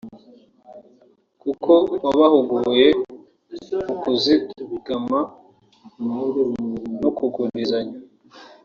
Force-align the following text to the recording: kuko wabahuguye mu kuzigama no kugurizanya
kuko 1.41 1.71
wabahuguye 2.05 2.87
mu 3.85 3.93
kuzigama 4.01 5.19
no 7.01 7.09
kugurizanya 7.17 7.97